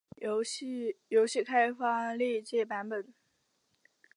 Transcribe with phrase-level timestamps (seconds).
[1.09, 3.13] 游戏开发历届版本